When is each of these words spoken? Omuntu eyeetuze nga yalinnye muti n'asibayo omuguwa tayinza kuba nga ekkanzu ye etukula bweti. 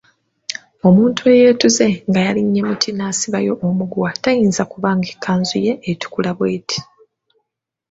Omuntu 0.87 1.21
eyeetuze 1.33 1.87
nga 2.09 2.19
yalinnye 2.25 2.61
muti 2.69 2.89
n'asibayo 2.93 3.53
omuguwa 3.67 4.11
tayinza 4.23 4.63
kuba 4.71 4.89
nga 4.97 5.07
ekkanzu 5.13 5.57
ye 5.65 5.73
etukula 5.91 6.31
bweti. 6.37 6.79